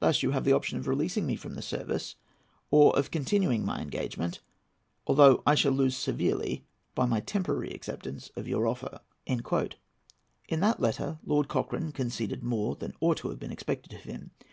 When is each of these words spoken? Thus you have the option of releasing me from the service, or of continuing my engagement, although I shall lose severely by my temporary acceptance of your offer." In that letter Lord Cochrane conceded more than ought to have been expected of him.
Thus 0.00 0.24
you 0.24 0.32
have 0.32 0.42
the 0.42 0.52
option 0.52 0.76
of 0.76 0.88
releasing 0.88 1.24
me 1.24 1.36
from 1.36 1.54
the 1.54 1.62
service, 1.62 2.16
or 2.68 2.98
of 2.98 3.12
continuing 3.12 3.64
my 3.64 3.78
engagement, 3.80 4.40
although 5.06 5.40
I 5.46 5.54
shall 5.54 5.70
lose 5.70 5.96
severely 5.96 6.64
by 6.96 7.06
my 7.06 7.20
temporary 7.20 7.70
acceptance 7.70 8.32
of 8.34 8.48
your 8.48 8.66
offer." 8.66 8.98
In 9.24 10.58
that 10.58 10.80
letter 10.80 11.20
Lord 11.24 11.46
Cochrane 11.46 11.92
conceded 11.92 12.42
more 12.42 12.74
than 12.74 12.94
ought 13.00 13.18
to 13.18 13.28
have 13.28 13.38
been 13.38 13.52
expected 13.52 13.92
of 13.94 14.00
him. 14.00 14.32